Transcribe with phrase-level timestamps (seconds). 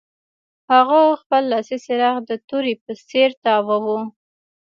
[0.71, 3.99] هغه خپل لاسي څراغ د تورې په څیر تاواوه